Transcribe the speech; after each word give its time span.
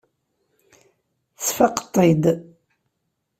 Tesfaqeḍ-t-id. 1.37 2.23